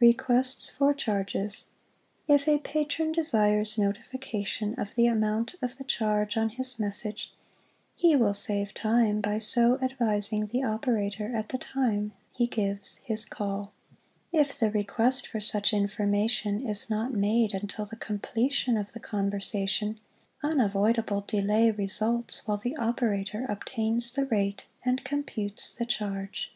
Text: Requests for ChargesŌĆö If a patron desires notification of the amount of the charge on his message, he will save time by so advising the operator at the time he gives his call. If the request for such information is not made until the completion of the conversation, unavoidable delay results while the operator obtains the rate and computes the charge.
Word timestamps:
Requests 0.00 0.68
for 0.68 0.92
ChargesŌĆö 0.92 1.64
If 2.26 2.46
a 2.46 2.58
patron 2.58 3.10
desires 3.10 3.78
notification 3.78 4.74
of 4.74 4.94
the 4.96 5.06
amount 5.06 5.54
of 5.62 5.78
the 5.78 5.84
charge 5.84 6.36
on 6.36 6.50
his 6.50 6.78
message, 6.78 7.32
he 7.96 8.14
will 8.14 8.34
save 8.34 8.74
time 8.74 9.22
by 9.22 9.38
so 9.38 9.78
advising 9.80 10.44
the 10.48 10.62
operator 10.62 11.34
at 11.34 11.48
the 11.48 11.56
time 11.56 12.12
he 12.34 12.46
gives 12.46 13.00
his 13.02 13.24
call. 13.24 13.72
If 14.30 14.58
the 14.60 14.70
request 14.70 15.26
for 15.26 15.40
such 15.40 15.72
information 15.72 16.66
is 16.68 16.90
not 16.90 17.14
made 17.14 17.54
until 17.54 17.86
the 17.86 17.96
completion 17.96 18.76
of 18.76 18.92
the 18.92 19.00
conversation, 19.00 20.00
unavoidable 20.42 21.24
delay 21.26 21.70
results 21.70 22.42
while 22.46 22.58
the 22.58 22.76
operator 22.76 23.46
obtains 23.48 24.12
the 24.12 24.26
rate 24.26 24.66
and 24.84 25.02
computes 25.02 25.74
the 25.74 25.86
charge. 25.86 26.54